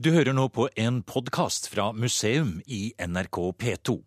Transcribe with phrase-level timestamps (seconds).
[0.00, 3.98] Du hører nå på en podkast fra museum i NRK P2.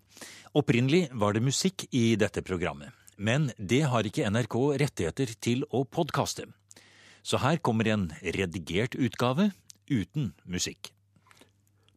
[0.57, 2.89] Opprinnelig var det musikk i dette programmet,
[3.21, 6.47] men det har ikke NRK rettigheter til å podkaste.
[7.21, 9.51] Så her kommer en redigert utgave
[9.85, 10.89] uten musikk.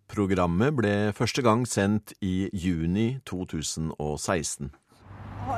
[0.09, 4.68] Programmet ble første gang sendt i juni 2016.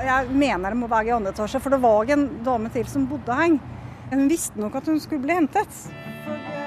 [0.06, 3.10] Jeg mener det må være i andre etasje, for det var en dame til som
[3.10, 3.58] bodde her.
[4.14, 5.82] Hun visste nok at hun skulle bli hentet.
[6.24, 6.59] For,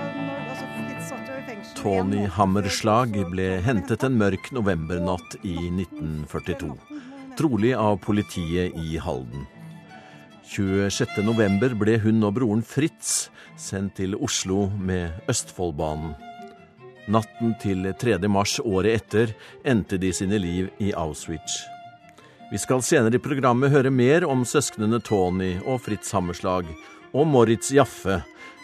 [1.76, 2.26] Tony.
[2.28, 6.72] Hammerslag ble hentet en mørk novembernatt i 1942.
[7.40, 9.48] Trolig av politiet i Halden.
[10.44, 11.22] 26.
[11.26, 16.14] november ble hun og broren Fritz sendt til Oslo med Østfoldbanen.
[17.12, 18.20] Natten til 3.
[18.32, 19.34] mars året etter
[19.68, 21.64] endte de sine liv i Auschwitz.
[22.52, 26.68] Vi skal senere i programmet høre mer om søsknene Tony og Fritz Hammerslag,
[27.14, 28.22] og Moritz Jaffe.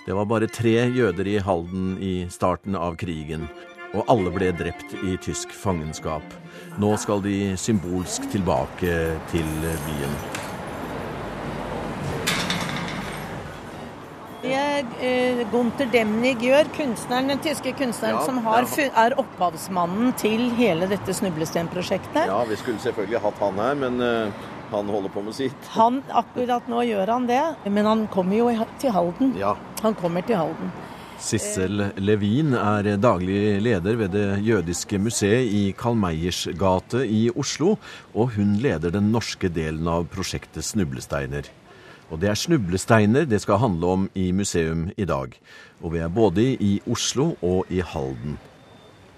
[0.09, 3.43] Det var bare tre jøder i Halden i starten av krigen,
[3.93, 6.25] og alle ble drept i tysk fangenskap.
[6.81, 8.95] Nå skal de symbolsk tilbake
[9.29, 9.51] til
[9.85, 10.17] byen.
[14.41, 18.89] Det er eh, Gunther Demnig gjør, kunstneren, den tyske kunstneren Ja, som har, ja.
[19.05, 22.23] er opphavsmannen til hele dette snublestenprosjektet.
[22.33, 25.71] Ja, vi skulle selvfølgelig hatt han her, men eh, han holder på med sitt.
[25.75, 29.35] Han, akkurat nå gjør han det, men han kommer jo til Halden.
[29.39, 29.55] Ja.
[29.83, 30.71] Han kommer til Halden.
[31.19, 37.75] Sissel Levin er daglig leder ved Det jødiske museet i Karl Meyers gate i Oslo,
[38.15, 41.49] og hun leder den norske delen av prosjektet Snublesteiner.
[42.09, 45.35] Og det er snublesteiner det skal handle om i museum i dag.
[45.83, 48.39] Og vi er både i Oslo og i Halden.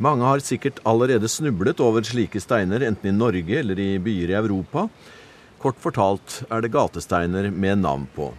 [0.02, 4.40] Mange har sikkert allerede snublet over slike steiner, enten i Norge eller i byer i
[4.42, 4.88] Europa.
[5.62, 8.32] Kort fortalt er det gatesteiner med navn på.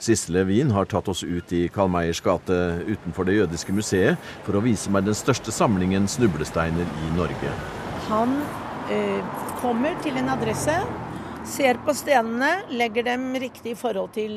[0.00, 2.56] Sisle Wien har tatt oss ut i Karl Meyers gate
[2.88, 7.52] utenfor Det jødiske museet for å vise meg den største samlingen snublesteiner i Norge.
[8.08, 8.36] Han
[8.92, 9.24] eh,
[9.60, 10.76] kommer til en adresse,
[11.48, 14.36] ser på stenene, legger dem riktig i forhold til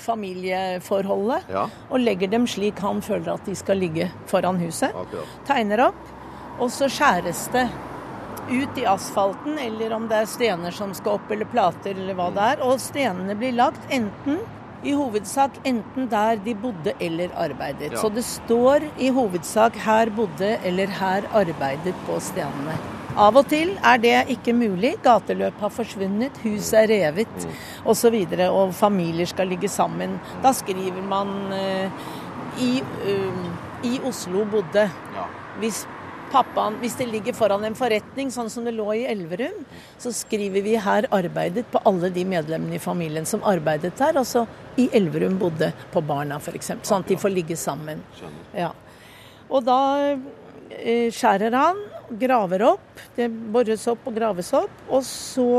[0.00, 4.94] familieforholdet, Ja, og legger dem slik han føler at de skal ligge foran huset.
[4.94, 5.38] akkurat.
[5.46, 6.02] tegner opp,
[6.58, 7.66] og så skjæres det
[8.50, 12.30] ut i asfalten, eller om det er stener som skal opp, eller plater, eller hva
[12.34, 12.64] det er.
[12.66, 14.40] Og stenene blir lagt enten,
[14.82, 17.92] i hovedsak enten der de bodde eller arbeidet.
[17.92, 17.98] Ja.
[18.00, 22.78] Så det står i hovedsak 'her bodde' eller 'her arbeidet' på stenene.
[23.16, 24.94] Av og til er det ikke mulig.
[25.02, 27.48] Gateløp har forsvunnet, hus er revet osv.
[27.84, 30.20] Og, så videre, og familier skal ligge sammen.
[30.42, 31.90] Da skriver man uh,
[32.62, 33.46] i, uh,
[33.82, 34.90] i Oslo bodde.
[35.16, 35.26] Ja.
[35.58, 35.86] Hvis
[36.30, 39.64] pappaen, hvis det ligger foran en forretning, sånn som det lå i Elverum,
[40.00, 44.18] så skriver vi her arbeidet på alle de medlemmene i familien som arbeidet der.
[44.20, 44.46] Altså
[44.80, 46.74] i Elverum bodde på barna, f.eks.
[46.82, 48.02] Sånn at de får ligge sammen.
[48.56, 48.72] Ja.
[49.50, 49.80] Og da
[50.10, 51.82] eh, skjærer han,
[52.20, 53.04] graver opp.
[53.16, 54.86] Det bores opp og graves opp.
[54.90, 55.50] Og så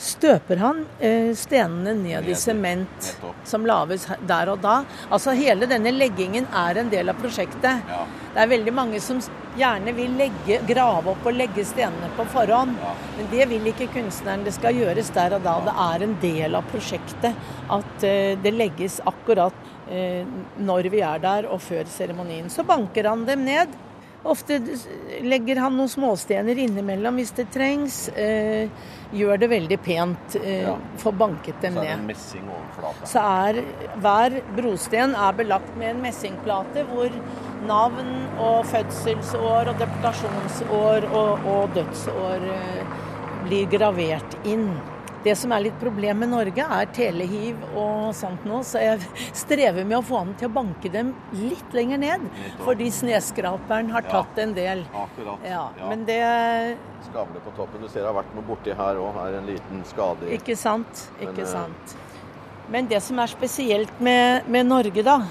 [0.00, 3.10] støper han eh, stenene ned i sement
[3.44, 4.80] som lages der og da.
[5.12, 7.84] Altså hele denne leggingen er en del av prosjektet.
[7.90, 8.04] Ja.
[8.30, 9.20] Det er veldig mange som
[9.58, 12.78] gjerne vil legge, grave opp og legge stenene på forhånd.
[12.80, 12.94] Ja.
[13.18, 14.46] Men det vil ikke kunstneren.
[14.46, 15.58] Det skal gjøres der og da.
[15.68, 20.24] Det er en del av prosjektet at eh, det legges akkurat eh,
[20.64, 22.48] når vi er der og før seremonien.
[22.48, 23.76] Så banker han dem ned.
[24.24, 24.58] Ofte
[25.24, 28.08] legger han noen småstener innimellom hvis det trengs.
[28.12, 28.68] Eh,
[29.16, 30.36] gjør det veldig pent.
[30.36, 30.74] Eh, Ja.
[31.00, 33.06] Får banket dem Så er det ned en messingoverflate.
[33.08, 33.62] så er
[33.96, 37.10] hver brosten er belagt med en messingplate hvor
[37.66, 42.84] navn og fødselsår og deportasjonsår og, og dødsår eh,
[43.48, 44.68] blir gravert inn.
[45.24, 49.02] Det som er litt problem med Norge, er telehiv og sånt nå, så jeg
[49.36, 52.24] strever med å få han til å banke dem litt lenger ned.
[52.64, 54.10] Fordi sneskraperen har Ja.
[54.10, 54.86] tatt en del.
[54.94, 55.44] Akkurat.
[55.44, 56.78] Ja, men det
[57.10, 57.80] Skavle på toppen.
[57.82, 59.14] Du ser det har vært noe borti her òg.
[59.14, 60.30] Her er en liten skade.
[60.30, 61.10] Ikke sant?
[61.20, 61.96] Ikke men, sant.
[62.68, 65.22] Men det som er spesielt med, med Norge, da,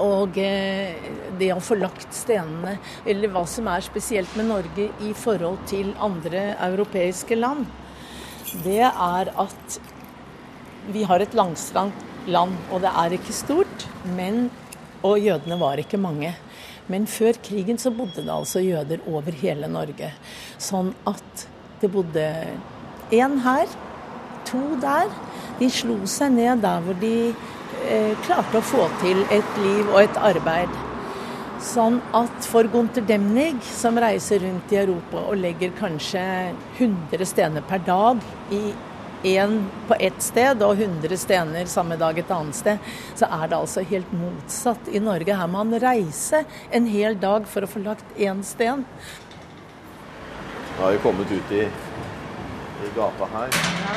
[0.00, 0.94] og eh,
[1.38, 5.92] det å få lagt stenene, eller hva som er spesielt med Norge i forhold til
[6.00, 7.66] andre europeiske land,
[8.62, 9.78] det er at
[10.92, 14.46] vi har et langstrakt land, og det er ikke stort, men
[15.04, 16.32] og jødene var ikke mange.
[16.88, 20.10] Men før krigen så bodde det altså jøder over hele Norge.
[20.60, 21.46] Sånn at
[21.80, 22.24] det bodde
[23.12, 23.68] én her,
[24.48, 25.12] to der.
[25.60, 27.14] De slo seg ned der hvor de
[27.88, 30.72] eh, klarte å få til et liv og et arbeid.
[31.64, 36.24] Sånn at for Gunther Demnig, som reiser rundt i Europa og legger kanskje
[36.76, 38.20] 100 stener per dag
[38.52, 38.74] i
[39.24, 43.56] en på ett sted og 100 stener samme dag et annet sted, så er det
[43.56, 45.36] altså helt motsatt i Norge.
[45.40, 48.84] Her må han reise en hel dag for å få lagt én sten.
[50.76, 53.56] Da har vi kommet ut i, i gata her.
[53.80, 53.96] Ja.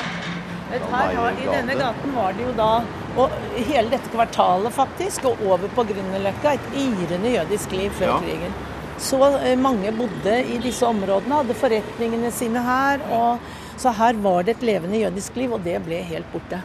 [0.68, 2.72] Her har, I denne gaten var det jo da
[3.18, 8.18] og hele dette kvartalet faktisk, og over på Grünerløkka, et yrende jødisk liv før ja.
[8.24, 8.58] krigen.
[8.98, 13.02] Så eh, mange bodde i disse områdene, hadde forretningene sine her.
[13.14, 13.40] og
[13.78, 16.62] Så her var det et levende jødisk liv, og det ble helt borte.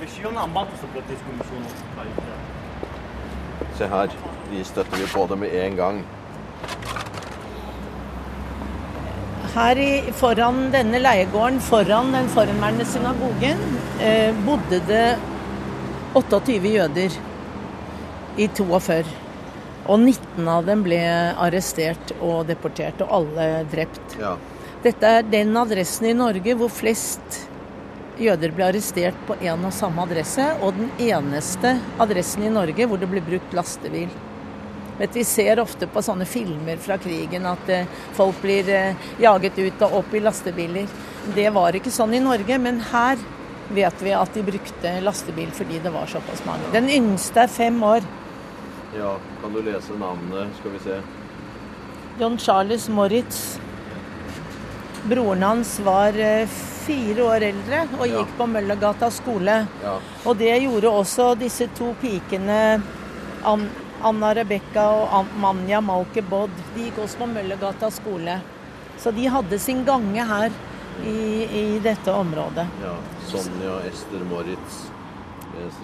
[3.79, 4.17] Se her,
[4.53, 6.03] de støtter vi på det med en gang.
[9.53, 13.61] Her i, foran denne leiegården, foran den forhenværende synagogen,
[14.01, 15.05] eh, bodde det
[16.15, 17.15] 28 jøder
[18.37, 19.05] i 42.
[19.91, 20.99] Og 19 av dem ble
[21.41, 24.19] arrestert og deportert, og alle drept.
[24.21, 24.37] Ja.
[24.83, 27.47] Dette er den adressen i Norge hvor flest
[28.21, 33.01] jøder ble arrestert på én og samme adresse, og den eneste adressen i Norge hvor
[33.01, 34.13] det ble brukt lastebil.
[34.99, 39.57] Vet, vi ser ofte på sånne filmer fra krigen at eh, folk blir eh, jaget
[39.59, 40.91] ut og opp i lastebiler.
[41.35, 43.23] Det var ikke sånn i Norge, men her
[43.75, 46.71] vet vi at de brukte lastebil fordi det var såpass mange.
[46.75, 48.07] Den yngste er fem år.
[48.97, 51.01] Ja, kan du lese navnet, skal vi se.
[52.21, 53.59] John Charles Moritz.
[55.09, 56.49] Broren hans var eh,
[56.87, 58.35] fire år eldre og gikk ja.
[58.39, 59.55] på Møllergata skole.
[59.83, 59.95] Ja.
[60.29, 62.83] Og det gjorde også disse to pikene,
[64.03, 66.55] Anna Rebekka og Manja Malke Bodd.
[66.77, 68.39] De gikk også på Møllergata skole.
[69.01, 70.55] Så de hadde sin gange her
[71.07, 71.19] i,
[71.61, 72.67] i dette området.
[72.83, 72.95] Ja,
[73.31, 74.87] Sonja Ester Moritz.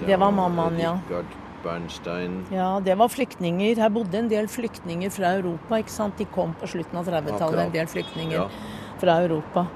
[0.06, 0.94] Det var mammaen, ja.
[1.08, 2.46] Richard Bernstein.
[2.50, 3.76] Ja, det var flyktninger.
[3.76, 5.80] Her bodde en del flyktninger fra Europa.
[5.82, 6.18] ikke sant?
[6.18, 8.48] De kom på slutten av 30-tallet, en del flyktninger ja.
[9.00, 9.66] fra Europa.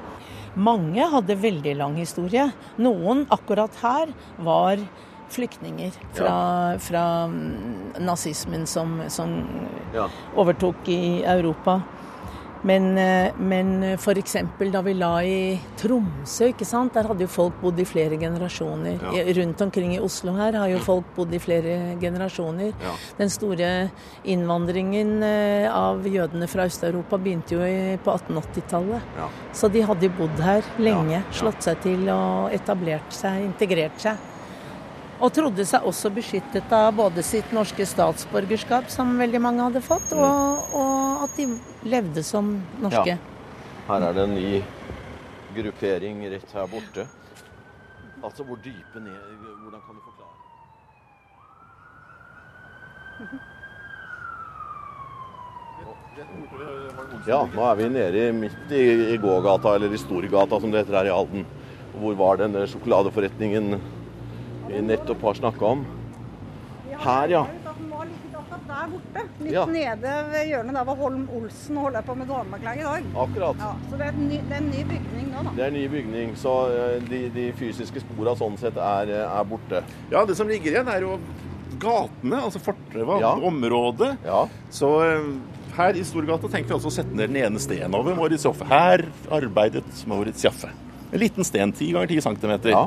[0.55, 2.51] Mange hadde veldig lang historie.
[2.83, 4.13] Noen akkurat her
[4.45, 4.83] var
[5.33, 6.79] flyktninger fra, ja.
[6.79, 9.33] fra mm, nazismen som, som
[9.95, 10.09] ja.
[10.37, 11.81] overtok i Europa.
[12.63, 14.37] Men, eh, men f.eks.
[14.73, 16.95] da vi la i Tromsø, ikke sant?
[16.95, 19.03] der hadde jo folk bodd i flere generasjoner.
[19.03, 19.25] Ja.
[19.41, 22.71] Rundt omkring i Oslo her har jo folk bodd i flere generasjoner.
[22.83, 22.95] Ja.
[23.19, 23.71] Den store
[24.31, 29.15] innvandringen eh, av jødene fra Øst-Europa begynte jo på 1880-tallet.
[29.19, 29.31] Ja.
[29.53, 34.32] Så de hadde jo bodd her lenge, slått seg til og etablert seg, integrert seg.
[35.21, 40.15] Og trodde seg også beskyttet av både sitt norske statsborgerskap, som veldig mange hadde fått,
[40.15, 40.23] mm.
[40.25, 41.47] og, og at de
[41.87, 43.17] levde som norske.
[43.17, 43.19] Ja.
[43.89, 44.63] Her er det en ny
[45.55, 47.07] gruppering rett her borte.
[48.23, 49.19] Altså hvor dype ned
[49.63, 50.31] Hvordan kan du forklare?
[57.27, 58.85] Ja, nå er vi nede midt i,
[59.15, 61.47] i gågata, eller i Storgata som det heter her i Halden.
[61.93, 63.77] Hvor var denne sjokoladeforretningen
[64.73, 65.85] vi nettopp har snakka om.
[67.03, 67.47] Her, ja.
[68.73, 69.63] Der borte, litt ja.
[69.69, 73.09] nede ved hjørnet der hvor Holm Olsen holder på med dameklær i dag.
[73.25, 73.61] Akkurat.
[73.61, 75.53] Ja, så det er, ny, det er, en ny bygning nå, da.
[75.57, 79.25] Det er en ny bygning, så eh, de, de fysiske sporene sånn sett er, eh,
[79.27, 79.83] er, borte.
[80.15, 81.19] Ja, det som ligger igjen er jo
[81.83, 83.35] gatene, altså fortrevet, ja.
[83.51, 84.13] området.
[84.25, 84.41] Ja.
[84.73, 85.31] Så eh,
[85.77, 88.69] her i Storgata tenker vi altså å sette ned den ene stenen over Moritz Jaffe.
[88.73, 90.73] Her arbeidet Moritz Jaffe.
[91.13, 92.59] En liten sten, 10 ganger 10 cm.
[92.73, 92.87] Ja.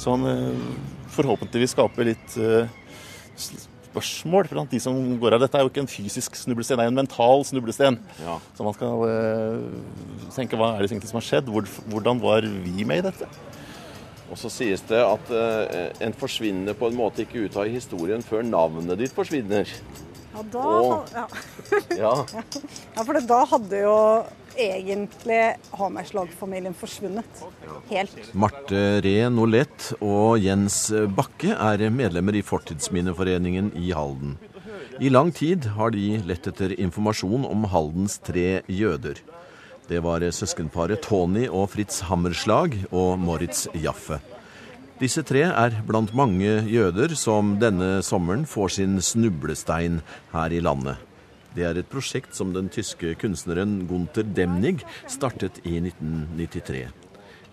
[0.00, 0.26] Sånn
[1.14, 2.66] forhåpentligvis skaper litt eh,
[3.38, 5.44] spørsmål blant de som går av.
[5.44, 8.00] Dette er jo ikke en fysisk snublesten, det er en mental snublesten.
[8.24, 8.38] Ja.
[8.56, 9.04] Så man skal
[10.34, 11.52] tenke hva er det egentlig som har skjedd?
[11.92, 13.30] Hvordan var vi med i dette?
[14.32, 15.30] Og så sies det at
[16.02, 19.68] en forsvinner på en måte ikke ut av historien før navnet ditt forsvinner.
[20.34, 21.26] Ja, da og, ja.
[21.94, 22.14] ja.
[22.96, 23.98] ja, for da hadde jo
[24.58, 27.44] egentlig Hammerslag-familien forsvunnet.
[27.90, 28.16] Helt.
[28.32, 34.36] Marte Ree Nolett og Jens Bakke er medlemmer i Fortidsminneforeningen i Halden.
[35.00, 39.18] I lang tid har de lett etter informasjon om Haldens tre jøder.
[39.88, 44.20] Det var søskenparet Tony og Fritz Hammerslag og Moritz Jaffe.
[45.00, 49.98] Disse tre er blant mange jøder som denne sommeren får sin snublestein
[50.32, 50.96] her i landet.
[51.54, 56.88] Det er et prosjekt som den tyske kunstneren Gunther Demnig startet i 1993.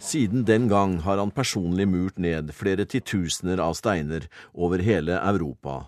[0.01, 4.25] Siden den gang har han personlig murt ned flere titusener av steiner
[4.58, 5.84] over hele Europa,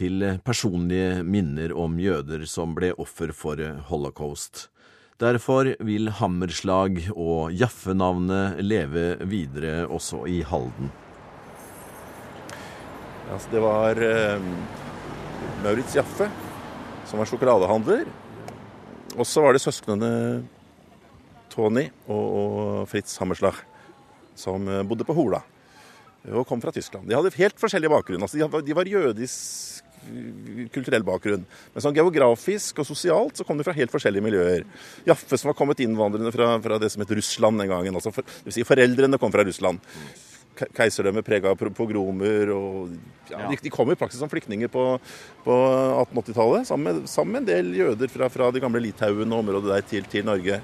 [0.00, 4.70] til personlige minner om jøder som ble offer for holocaust.
[5.20, 10.88] Derfor vil Hammerslag og Jaffe-navnet leve videre også i Halden.
[13.28, 14.48] Altså, det var eh,
[15.62, 16.30] Maurits Jaffe
[17.12, 18.08] som var sjokoladehandler.
[19.20, 20.10] Og så var det søsknene
[21.52, 23.60] Tony og, og Fritz Hammerslag.
[24.34, 25.42] som bodde på Hola
[26.32, 27.08] og kom fra Tyskland.
[27.10, 28.22] De hadde helt forskjellig bakgrunn.
[28.22, 29.82] Altså, de var jødisk
[30.72, 31.44] kulturell bakgrunn.
[31.74, 34.66] Men sånn geografisk og sosialt så kom de fra helt forskjellige miljøer.
[35.06, 37.98] Jaffe som var kommet innvandrende fra, fra det som het Russland den gangen.
[37.98, 39.82] altså for, det vil si Foreldrene kom fra Russland.
[40.76, 42.52] Keiserdømmet prega av pogromer.
[42.54, 42.94] og
[43.30, 44.84] ja, de, de, kom i praksis som flyktninger på,
[45.44, 49.74] på 1880-tallet, sammen, sammen, med en del jøder fra, fra det gamle Litauen og området
[49.74, 50.60] der til, til Norge.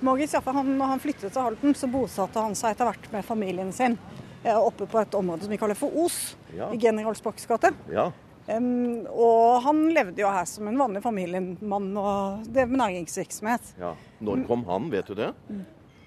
[0.00, 3.26] Magis, ja, han, når han flyttet til Halden, så bosatte han seg etter hvert med
[3.26, 3.98] familien sin
[4.42, 6.70] eh, oppe på et område som vi kaller for Os, ja.
[6.72, 7.74] i Generals Bachs gate.
[7.92, 8.10] Ja.
[8.50, 13.74] Um, og han levde jo her som en vanlig familiemann og drev med næringsvirksomhet.
[13.78, 13.92] Ja.
[14.24, 15.30] Når kom han, vet du det?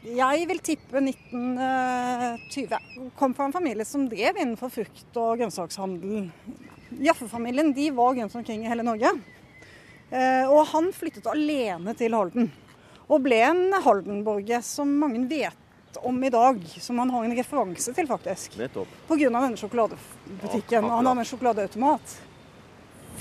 [0.04, 2.76] Jeg vil tippe 1920.
[3.16, 6.26] Kom fra en familie som drev innenfor frukt- og grønnsakshandel.
[7.04, 9.14] Jaffe-familien de var rundt omkring i hele Norge.
[10.12, 12.52] Uh, og han flyttet alene til Halden.
[13.08, 17.94] Og ble en Haldenborger som mange vet om i dag, som han har en referanse
[17.96, 18.58] til, faktisk.
[18.60, 18.92] Nettopp.
[19.08, 19.30] Pga.
[19.30, 20.84] denne sjokoladebutikken.
[20.84, 22.16] Ja, han har en sjokoladeautomat.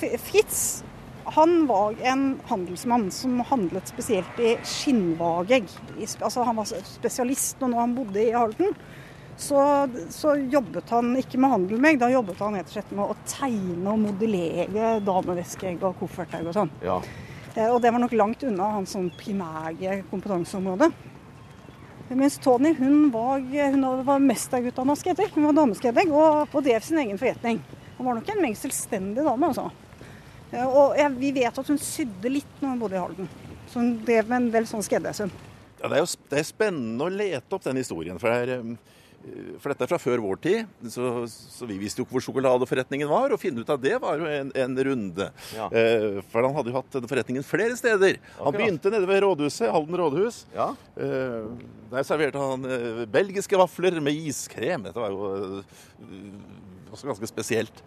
[0.02, 0.82] Fritz
[1.24, 5.68] han var en handelsmann som handlet spesielt i skinnvageg.
[6.20, 8.74] Altså, han var spesialist, og når han bodde i Halden,
[9.36, 13.10] så, så, jobbet han ikke med handel med da jobbet han rett og slett med
[13.10, 16.72] å tegne og modellere dameveskeegg og koffertegg og sånn.
[16.84, 16.98] Ja.
[17.54, 20.90] Eh, og det var nok langt unna hans sånn primære kompetanseområde.
[22.12, 23.40] Mens Tony hun var,
[23.72, 25.30] hun var mesterutdanna skredder.
[25.32, 27.62] Hun var dameskredder og, og drev sin egen forretning.
[27.96, 29.70] Hun var nok en meget selvstendig dame, altså.
[30.52, 33.28] Og jeg, vi vet at hun sydde litt når hun bodde i Halden.
[33.72, 35.32] Så hun drev med en del sånn skreddersøm.
[35.80, 38.18] Ja, det er jo det er spennende å lete opp den historien.
[38.20, 42.02] For, det er, eh, for dette er fra før vår tid, så, så, vi visste
[42.02, 43.32] jo ikke hvor sjokoladeforretningen var.
[43.32, 45.30] Å finne ut av det var jo en, en runde.
[45.56, 45.70] Ja.
[45.72, 48.20] Eh, for han hadde jo hatt denne forretningen flere steder.
[48.36, 48.60] Han Akkurat.
[48.60, 50.42] begynte nede ved rådhuset, Halden rådhus.
[50.54, 50.68] Ja.
[51.00, 51.48] Eh,
[51.96, 54.84] der serverte han eh, belgiske vafler med iskrem.
[54.86, 55.64] Dette var jo
[56.92, 57.82] også ganske spesielt.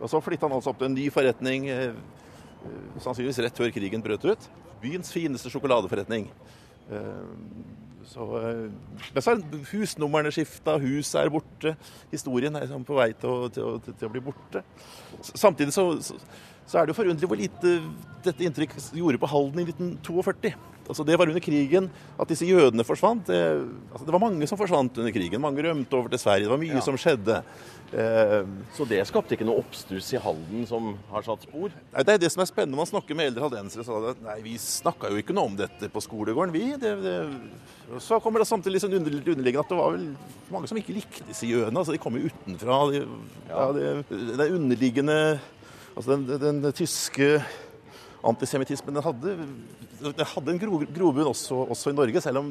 [0.00, 3.72] Og Så flytta han altså opp til en ny forretning, eh, eh, sannsynligvis rett før
[3.72, 4.48] krigen brøt ut.
[4.82, 6.28] Byens fineste sjokoladeforretning.
[6.90, 7.24] Eh,
[8.06, 9.40] så, men så er
[9.72, 11.72] husnumrene skifta, huset er borte.
[12.12, 14.62] Historien er liksom på vei til å, til, til å, bli borte.
[15.26, 15.88] Samtidig så,
[16.66, 17.76] så, er det jo forunderlig hvor lite
[18.26, 20.54] dette inntrykk gjorde på Halden i 1942.
[20.88, 23.26] Altså Det var under krigen at disse jødene forsvant.
[23.26, 23.38] Det,
[23.90, 25.42] altså det, var mange som forsvant under krigen.
[25.42, 26.46] Mange rømte over til Sverige.
[26.46, 26.84] Det var mye ja.
[26.84, 27.40] som skjedde.
[27.94, 28.42] Eh,
[28.74, 31.74] så det skapte ikke noe oppstuss i Halden som har satt spor?
[31.92, 32.78] Nei, Det er det som er spennende.
[32.78, 33.86] Man snakker med eldre haldensere.
[33.86, 36.68] Så det, nei, vi snakka jo ikke noe om dette på skolegården, vi.
[36.82, 37.16] Det, det,
[38.02, 40.08] så kommer det samtidig liksom underliggende at det var vel
[40.50, 41.82] mange som ikke likte disse jødene.
[41.82, 42.80] Altså, de kom jo utenfra.
[42.92, 43.02] De,
[43.50, 43.68] ja.
[43.74, 45.18] ja, det, underliggende
[45.96, 47.38] Altså den, den, den tyske
[48.26, 49.36] antisemittismen den hadde,
[50.02, 52.50] den hadde en grobunn også, også, i Norge, selv om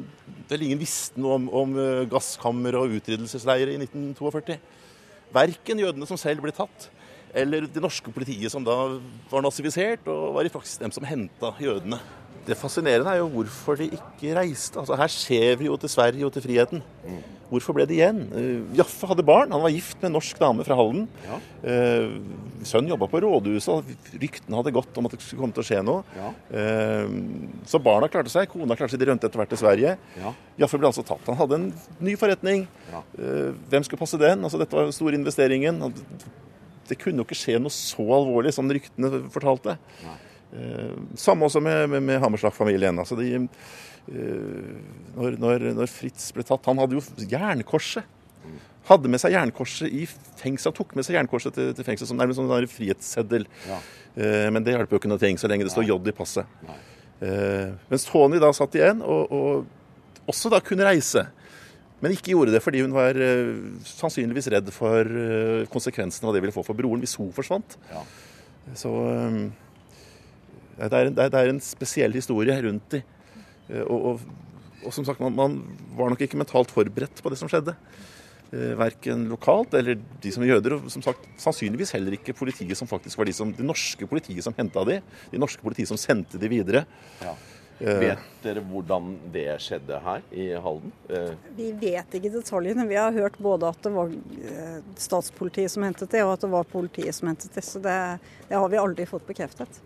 [0.50, 4.58] vel ingen visste noe om, om eh, gasskammer og utryddelsesleirer i 1942.
[5.36, 6.88] Verken jødene som selv ble tatt,
[7.36, 8.76] eller det norske politiet som da
[9.30, 12.00] var nazifisert og var i praksis dem som henta jødene.
[12.46, 14.78] Det fascinerende er jo hvorfor de ikke reiste.
[14.78, 16.82] Altså Her ser vi jo til Sverige og til friheten.
[17.06, 17.22] Mm.
[17.46, 18.24] Hvorfor ble det igjen?
[18.32, 19.52] Uh, Jaffe hadde barn.
[19.54, 21.04] Han var gift med en norsk dame fra Halden.
[21.26, 21.38] Ja.
[21.62, 22.16] Uh,
[22.66, 25.68] sønnen jobba på rådhuset, og ryktene hadde gått om at det skulle komme til å
[25.68, 26.02] skje noe.
[26.16, 26.32] Ja.
[26.50, 28.50] Uh, så barna klarte seg.
[28.50, 29.02] Kona klarte seg.
[29.04, 29.94] De rømte etter hvert til Sverige.
[30.18, 30.34] Ja.
[30.64, 31.22] Jaffe ble altså tatt.
[31.30, 31.70] Han hadde en
[32.02, 32.66] ny forretning.
[33.70, 34.42] hvem skulle passe den?
[34.42, 35.82] Altså Dette var den store investeringen.
[36.86, 39.76] Det kunne jo ikke skje noe så alvorlig som ryktene fortalte.
[41.18, 42.98] samme også med, med, med Hammerslach-familien.
[43.02, 43.50] Altså de Eh,
[44.06, 48.06] når, når, når, Fritz ble tatt Han hadde jo jernkorset.
[48.86, 50.04] Hadde med seg jernkorset i
[50.38, 50.74] fengsel.
[50.76, 53.48] Tok med seg jernkorset til, til fengsel som nærmest en frihetsseddel.
[53.66, 53.80] Ja.
[54.14, 56.60] Eh, men det hjelper jo ikke noe ting så lenge det står J i passet.
[57.18, 61.26] Eh, mens Tony da satt igjen, og, og også da kunne reise.
[62.02, 63.54] Men ikke gjorde det fordi hun var uh,
[63.88, 67.78] sannsynligvis redd for uh, konsekvensene av det ville få for broren hvis hun forsvant.
[67.88, 68.02] Ja.
[68.76, 69.46] Så um,
[70.76, 73.14] det, er en, det, er, en, spesiell historie rundt dem.
[73.70, 74.20] Eh, og, og,
[74.84, 75.56] og, som sagt, man, man,
[75.96, 77.74] var nok ikke mentalt forberedt på det som skjedde.
[78.52, 82.78] Eh, verken lokalt eller de som er jøder, og som sagt sannsynligvis heller ikke politiet
[82.78, 85.00] som faktisk var de som, det norske politiet som henta de,
[85.32, 86.86] de norske politiet som sendte de videre.
[87.24, 87.34] Ja.
[87.76, 90.94] Eh, vet dere hvordan det skjedde her i Halden?
[91.58, 92.86] Vi vet ikke detaljene.
[92.88, 94.14] Vi har hørt både at det var
[94.96, 97.66] statspolitiet som hentet det, og at det var politiet som hentet det.
[97.66, 97.98] Så det,
[98.48, 99.82] det har vi aldri fått bekreftet.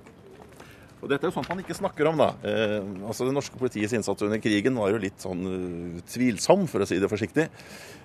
[1.01, 2.21] Og Dette er jo sånt man ikke snakker om.
[2.21, 2.33] da.
[2.45, 6.85] Eh, altså Det norske politiets innsats under krigen var jo litt sånn uh, tvilsom, for
[6.85, 7.49] å si det forsiktig.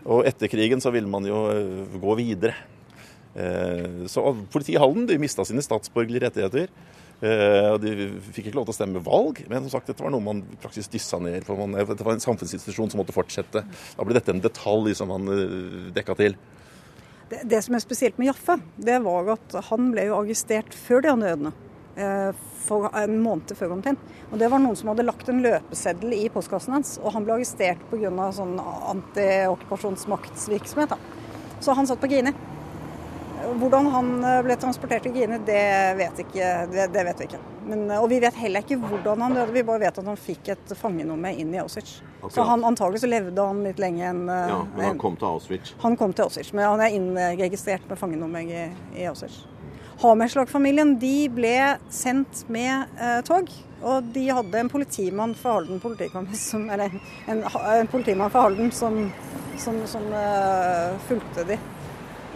[0.06, 2.56] Og etter krigen så ville man jo uh, gå videre.
[3.36, 6.72] Eh, så Politiet i Halden de mista sine statsborgerlige rettigheter.
[7.20, 10.24] Eh, De fikk ikke lov til å stemme valg, men som sagt, dette var noe
[10.24, 11.44] man praktisk dyssa ned.
[11.44, 13.66] for man, Dette var en samfunnsinstitusjon som måtte fortsette.
[13.98, 16.38] Da ble dette en detalj som han uh, dekka til.
[17.30, 21.02] Det, det, som er spesielt med Jaffe, det var at han ble jo arrestert før
[21.02, 21.54] de andre jødene.
[21.96, 22.32] Eh,
[22.66, 24.00] for en måned før omtrent.
[24.32, 27.34] Og det var noen som hadde lagt en løpeseddel i postkassen hans, og han ble
[27.38, 28.32] arrestert pga.
[28.34, 28.60] sånn
[28.92, 30.92] antiokkupasjonsmaktsvirksomhet.
[31.62, 32.32] Så han satt på Gini.
[33.46, 37.42] Hvordan han eh, ble transportert til Gini, det vet, ikke, det, det vet vi ikke.
[37.70, 40.18] Men, eh, og vi vet heller ikke hvordan han døde, vi bare vet at han
[40.20, 42.02] fikk et fangenummer inn i Auschwitz.
[42.24, 42.36] Okay.
[42.36, 45.75] Så han, antagelig så levde han litt lenge enn Ja, Men han kom til Auschwitz?
[45.86, 49.46] Han kom til Auschwitz, men han er innregistrert med fangenummer i, i Auschwitz.
[50.02, 51.56] Hamerslag-familien de ble
[51.94, 53.52] sendt med eh, tog.
[53.86, 55.80] Og de hadde en politimann fra Halden
[56.40, 56.94] som, eller
[57.30, 59.12] en, en, politimann fra Halden som,
[59.62, 61.58] som, som uh, fulgte de.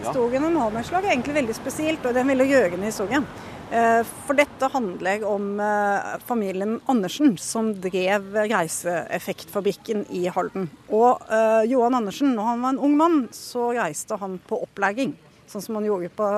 [0.00, 3.22] Historien om Hammerslag er egentlig veldig spesielt, og det er en veldig gjøgende historie.
[3.70, 10.70] Uh, for dette handler om uh, familien Andersen, som drev Reiseeffektfabrikken i Halden.
[10.92, 11.24] Og
[11.66, 15.16] Johan Andersen, når han var en ung mann, så reiste han på opplæring,
[15.50, 16.30] sånn som han gjorde på,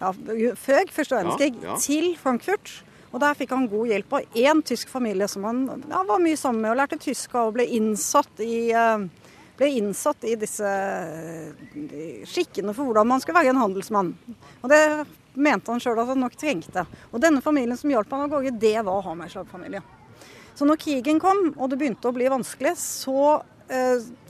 [0.00, 0.10] ja,
[0.58, 1.78] Føg, første verdenskrig, ja, ja.
[1.80, 2.72] til Frankfurt.
[3.14, 6.38] Og Der fikk han god hjelp av én tysk familie som han ja, var mye
[6.38, 9.04] sammen med og lærte tysk og ble innsatt i uh,
[9.54, 10.70] ble innsatt i disse
[12.26, 14.10] skikkene for hvordan man skulle være en handelsmann.
[14.62, 14.82] Og det
[15.34, 16.86] mente han sjøl at han nok trengte.
[17.12, 19.84] Og denne familien som hjalp han av gårde, det var Hammerslag-familien.
[20.54, 23.53] Så når krigen kom og det begynte å bli vanskelig, så eh,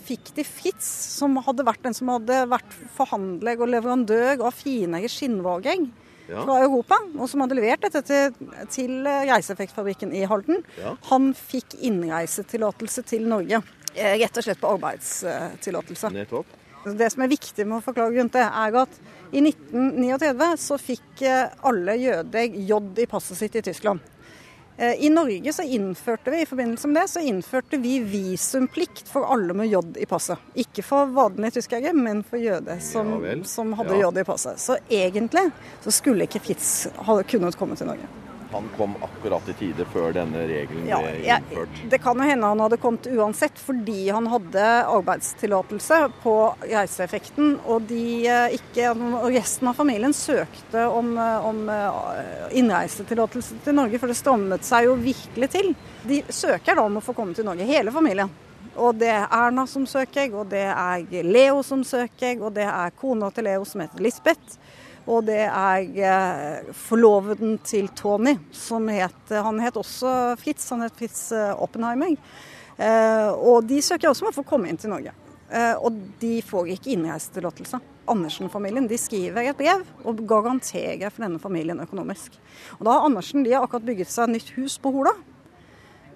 [0.04, 0.86] fikk de Fritz,
[1.18, 5.86] som hadde vært den som hadde vært forhandler og leverandør av finere skinnvager
[6.28, 6.42] ja.
[6.42, 10.62] fra Europa, og som hadde levert dette til, til Reiseeffektfabrikken i Halden.
[10.80, 10.94] Ja.
[11.10, 13.62] Han fikk innreisetillatelse til Norge.
[13.94, 16.10] Eh, rett og slett på arbeidstillatelse.
[16.84, 18.96] Det som er viktig med å forklare rundt det, er at
[19.34, 24.02] i 1939 så fikk eh, alle jøder J i passet sitt i Tyskland.
[24.76, 29.26] Eh, I Norge så innførte vi i forbindelse med det, så innførte vi visumplikt for
[29.32, 30.38] alle med J i passet.
[30.54, 34.10] Ikke for vanlige tyskere, men for jøder som, ja, som hadde ja.
[34.10, 34.58] J i passet.
[34.60, 35.48] Så egentlig
[35.84, 38.10] så skulle ikke Fritz ha kunnet komme til Norge
[38.54, 41.78] han kom akkurat i tide før denne regelen ja, ble innført?
[41.80, 47.56] Ja, det kan jo hende han hadde kommet uansett, fordi han hadde arbeidstillatelse på reiseeffekten.
[47.64, 53.78] Og, de eh, ikke, og resten av familien søkte om, eh, om eh, innreisetillatelse til
[53.80, 55.74] Norge, for det strammet seg jo virkelig til.
[56.06, 58.30] De søker da om å få komme til Norge, hele familien.
[58.74, 62.94] Og det er Erna som søker, og det er Leo som søker, og det er
[62.98, 64.58] kona til Leo som heter Lisbeth.
[65.04, 70.96] Og det er eh, forloveden til Tony, som het Han het også Fritz, han het
[70.96, 72.16] Fritz eh, Oppenheimer.
[72.76, 75.12] Eh, og de søker også om å få komme inn til Norge.
[75.54, 77.78] Og de får ikke innreisetillatelse.
[78.10, 82.40] Andersen-familien de skriver et brev og garanterer for denne familien økonomisk.
[82.80, 85.12] Og da har Andersen de har akkurat bygget seg et nytt hus på Hola.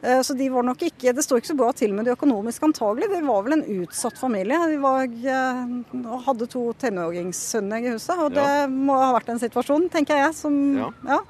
[0.02, 2.70] Eh, så de var nok ikke Det står ikke så bra til med det økonomiske,
[2.70, 3.10] antagelig.
[3.10, 4.58] Det var vel en utsatt familie.
[4.70, 8.66] De var, eh, hadde to tenåringssønner i huset, og det ja.
[8.70, 10.36] må ha vært en situasjon, tenker jeg.
[10.38, 10.92] Som, ja.
[11.08, 11.20] Ja.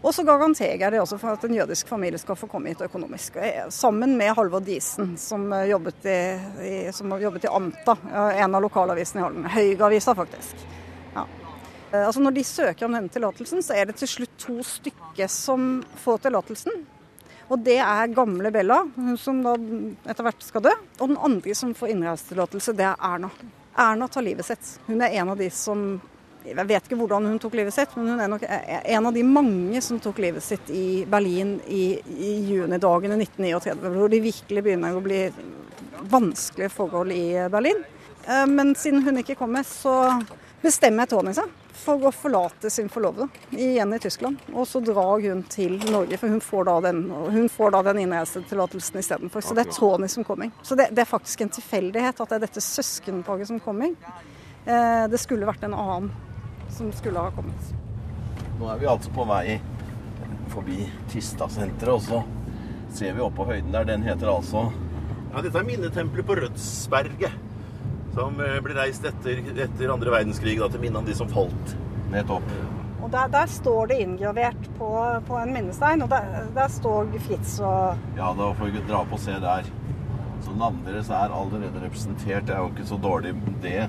[0.00, 3.36] Og så garanterer de også for at en jødisk familie skal få komme hit økonomisk.
[3.36, 6.20] Eh, sammen med Halvor Diesen, som jobbet i,
[6.66, 9.50] i, som jobbet i Anta, en av lokalavisene i Halden.
[9.54, 10.64] Høyreavisa, faktisk.
[11.14, 11.28] Ja.
[12.06, 15.84] Altså Når de søker om denne tillatelsen, så er det til slutt to stykker som
[16.00, 16.86] får tillatelsen.
[17.50, 19.56] Og det er gamle Bella, hun som da
[20.06, 20.74] etter hvert skal dø.
[21.00, 23.30] Og den andre som får innreisetillatelse, det er Erna.
[23.74, 24.76] Erna tar livet sitt.
[24.86, 26.00] Hun er en av de som
[26.40, 29.22] Jeg vet ikke hvordan hun tok livet sitt, men hun er nok en av de
[29.28, 34.96] mange som tok livet sitt i Berlin i, i junidagene 1939, hvor de virkelig begynner
[34.96, 35.18] å bli
[36.08, 37.84] vanskelige forhold i Berlin.
[38.24, 40.16] Eh, men siden hun ikke kommer, så
[40.64, 44.40] bestemmer Tony seg for å forlate sin forlovede igjen i Tyskland.
[44.52, 48.02] Og så drar hun til Norge, for hun får da den, hun får da den
[48.04, 49.44] innreisetillatelsen istedenfor.
[49.44, 50.52] Så det er Tony som kommer.
[50.62, 53.94] Så det, det, er faktisk en tilfeldighet at det er dette søskenparet som kommer.
[54.66, 56.10] Eh, det skulle vært en annen
[56.70, 57.74] som skulle ha kommet.
[58.60, 59.58] Nå er vi altså på vei
[60.50, 62.22] forbi Tistasenteret, og så
[62.94, 63.86] ser vi oppå høyden der.
[63.88, 64.68] Den heter altså
[65.30, 67.49] Ja, dette er minnetempelet på Rødsberget
[68.14, 71.74] som eh, ble reist etter, etter andre verdenskrig da, til minne om de som falt.
[72.10, 72.46] Nettopp.
[73.00, 74.88] Og der, der, står det inngravert på,
[75.26, 79.16] på en minnestein, og der, der, står Fritz og Ja, da får vi dra på
[79.16, 79.70] og se der.
[80.44, 82.46] Så navnet deres er allerede representert.
[82.48, 83.88] Det er jo ikke så dårlig, det.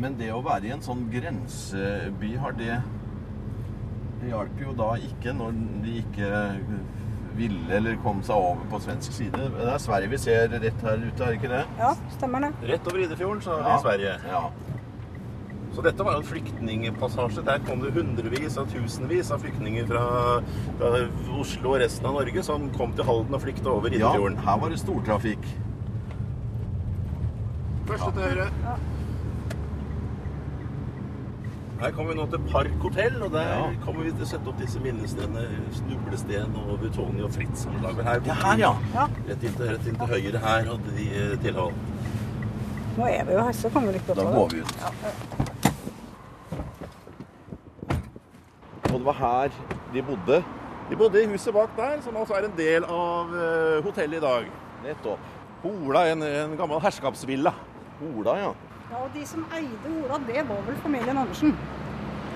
[0.00, 2.80] Men det å være i en sånn grenseby, har det
[4.20, 6.28] Det hjalp jo da ikke når de ikke
[7.38, 9.48] ville eller kom seg over på svensk side.
[9.56, 11.64] Det er Sverige vi ser rett her ute, er ikke det?
[11.80, 12.52] Ja, stemmer det.
[12.70, 13.82] Rett over Idefjorden så er vi ja.
[13.82, 14.14] Sverige.
[14.30, 14.44] Ja.
[15.74, 17.42] Så dette var en flyktningpassasje.
[17.46, 20.04] Der kom det hundrevis av tusenvis av flyktninger fra,
[20.78, 24.38] fra, Oslo og resten av Norge som kom til Halden og flykta over Idefjorden.
[24.38, 25.48] Ja, her var det stortrafikk.
[27.90, 28.50] Første til høyre.
[28.64, 28.76] Ja.
[31.84, 33.64] Her kommer vi nå til Park hotell, og der ja.
[33.84, 35.42] kommer vi til å sette opp disse minnestenene.
[35.76, 37.66] Snublesten og Tony og Fritz.
[37.66, 38.22] Som lager her.
[38.24, 38.70] Det her, ja.
[38.94, 39.04] ja.
[39.26, 41.08] Rett, inn til, rett inn til høyre her hadde de
[41.44, 41.76] tilhold.
[42.94, 44.74] Nå er vi jo her, så kommer vi litt på Da går vi ut.
[44.80, 44.88] Ja.
[48.88, 50.42] Og det var her de bodde?
[50.88, 54.24] De bodde i huset bak der, som altså er en del av uh, hotellet i
[54.24, 54.48] dag.
[54.88, 55.32] Nettopp.
[55.66, 57.52] Hola, en, en gammel herskapsvilla.
[58.00, 58.54] Hola, ja.
[58.90, 61.54] Ja, og De som eide Ola, det var vel familien Andersen.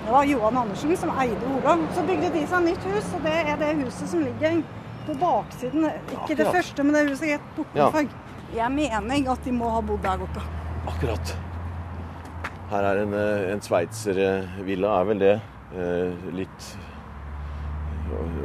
[0.05, 1.77] Det var Johan Andersen som eide Ola.
[1.97, 4.63] Så bygde de seg nytt hus, og det er det huset som ligger
[5.09, 5.85] på baksiden.
[5.91, 6.39] Ikke Akkurat.
[6.41, 8.09] det første, men det huset helt bortenfor.
[8.09, 8.63] Ja.
[8.63, 10.45] Jeg mener at de må ha bodd der oppe.
[10.89, 11.35] Akkurat.
[12.71, 15.41] Her er en, eh, en sveitservilla, er vel det?
[15.77, 16.77] Eh, litt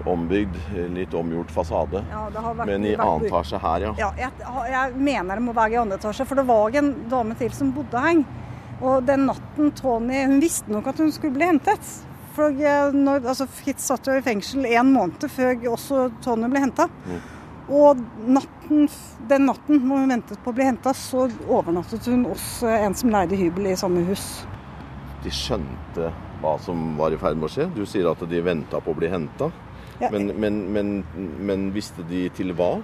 [0.10, 0.56] ombygd,
[0.93, 2.04] litt omgjort fasade.
[2.12, 3.91] Ja, vært, Men i annen etasje her, ja.
[3.99, 4.32] ja jeg,
[4.71, 7.71] jeg, mener det må være i andre etasje, for det var en dame til som
[7.76, 8.23] bodde her.
[8.84, 11.93] Og den natten Tony Hun visste nok at hun skulle bli hentet.
[12.34, 16.65] For eh, når, altså Fritz satt jo i fengsel en måned før også Tony ble
[16.65, 16.89] henta.
[17.06, 17.21] Mm.
[17.73, 18.89] Og natten,
[19.30, 23.13] den natten når hun ventet på å bli henta, så overnattet hun hos en som
[23.13, 24.26] leide hybel i samme hus.
[25.23, 26.12] De skjønte
[26.43, 27.69] hva som var i ferd med å skje?
[27.75, 29.49] Du sier at de venta på å bli henta.
[30.01, 30.10] Ja.
[30.12, 30.91] Men, men, men,
[31.39, 32.75] men, visste de til hva?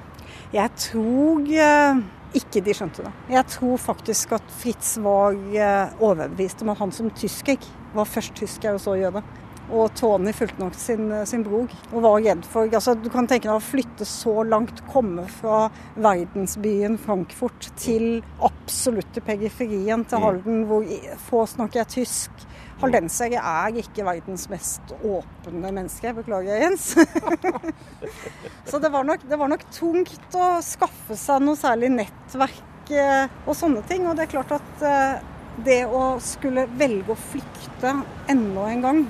[0.53, 1.99] Jeg tror uh,
[2.37, 3.11] ikke de skjønte det.
[3.33, 7.59] Jeg tror faktisk at Fritz var uh, overbevist om at han som tysker
[7.95, 9.23] var først tysker og så jøde.
[9.69, 13.49] Og Tony fulgte nok sin, sin bror og var redd for altså, Du kan tenke
[13.49, 15.67] deg å flytte så langt, komme fra
[15.99, 20.25] verdensbyen Frankfurt til absolutte periferien til mm.
[20.25, 20.87] Halden, hvor
[21.29, 22.45] få snakker tysk.
[22.79, 26.13] Haldensere er ikke verdens mest åpne mennesker.
[26.21, 26.93] Beklager, Jens.
[28.69, 33.25] så det var, nok, det var, nok, tungt å skaffe seg noe særlig nettverk eh,
[33.45, 34.07] og sånne ting.
[34.07, 35.19] Og det er klart at eh,
[35.65, 37.93] det å skulle velge å flykte
[38.31, 39.01] enda en gang,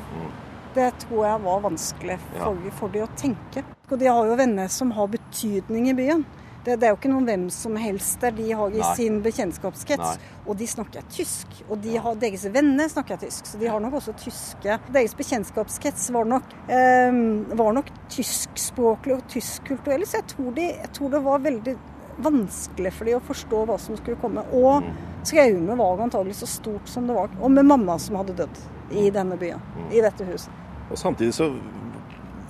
[0.79, 3.65] det tror jeg var vanskelig for, for de å tenke.
[3.89, 6.23] Og de har jo venner som har betydning i byen.
[6.65, 8.89] Det, det, er jo ikke noen hvem som helst der de har i Nei.
[8.97, 10.19] sin bekjentskapskrets.
[10.45, 11.61] Og de snakker tysk.
[11.69, 16.09] Og de har, deres venner snakker tysk, så de har nok også tyske Deres bekjentskapskrets
[16.15, 17.21] var nok, eh,
[17.57, 21.77] var nok tyskspråklig og tyskkulturell, så jeg tror, de, jeg tror, det var veldig
[22.19, 24.43] vanskelig for de å forstå hva som skulle komme.
[24.51, 24.95] Og mm.
[25.31, 27.31] traumet var antagelig så stort som det var.
[27.39, 28.65] Og med mamma som hadde dødd
[28.99, 29.93] i denne byen, mm.
[29.95, 30.58] i dette huset.
[30.89, 31.51] Og Samtidig så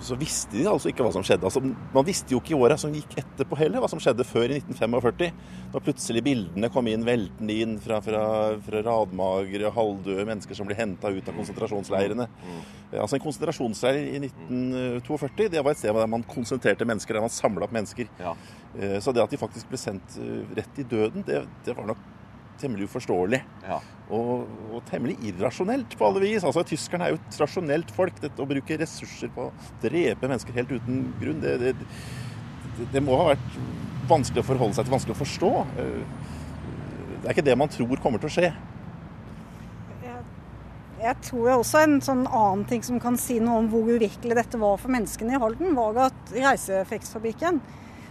[0.01, 1.45] så visste de altså ikke hva som skjedde.
[1.47, 1.61] Altså,
[1.93, 4.59] man visste jo ikke i åra som gikk etterpå heller, hva som skjedde før i
[4.61, 5.41] 1945.
[5.73, 8.23] Når plutselig bildene kom inn veltende inn fra, fra,
[8.65, 12.29] fra radmagre, halvdøde mennesker som ble henta ut av konsentrasjonsleirene.
[12.29, 12.61] Mm.
[12.93, 17.35] Altså En konsentrasjonsleir i 1942 det var et sted der man konsentrerte mennesker, der man
[17.35, 18.09] samla opp mennesker.
[18.21, 18.37] Ja.
[18.79, 21.91] Eh, så det at de faktisk ble sendt eh, rett i døden, det, det var
[21.91, 22.07] nok
[22.61, 23.39] temmelig uforståelig.
[23.65, 23.79] Ja.
[24.09, 26.45] Og, og, temmelig irrasjonelt på alle vis.
[26.47, 28.17] Altså, Tyskerne er jo et rasjonelt folk.
[28.21, 31.75] Dette, å bruke ressurser på å drepe mennesker helt uten grunn, det, det,
[32.79, 33.61] det, det, må ha vært
[34.09, 35.53] vanskelig å forholde seg til, vanskelig å forstå.
[37.19, 38.51] Det er ikke det man tror kommer til å skje.
[40.99, 44.59] Jeg tror også en sånn annen ting som kan si noe om hvor uvirkelig dette
[44.59, 47.61] var for menneskene i Halden, var at Reiseeffektsfabrikken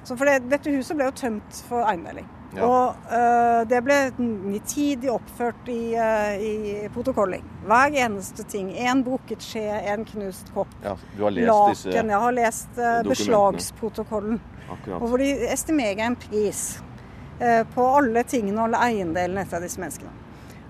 [0.08, 2.24] For dette huset ble jo tømt for eiendeling.
[2.56, 2.64] Ja.
[2.64, 7.44] Og uh, det ble nitidig oppført i, uh, i protokolling.
[7.68, 8.70] Hver eneste ting.
[8.72, 10.72] En brukket skje, en knust kopp.
[10.84, 11.74] Ja, du har lest Laken.
[11.76, 14.40] disse Jeg har lest uh, beslagsprotokollen.
[14.68, 15.00] Akkurat.
[15.00, 16.68] Og hvor de estimerer en pris
[17.38, 20.10] på alle tingene og alle eiendelene etter disse menneskene.